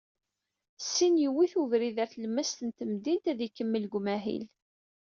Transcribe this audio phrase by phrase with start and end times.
[0.91, 4.45] Syin yuwi-t ubrid ɣer tlemmast n temdint, ad ikemmel deg umahil.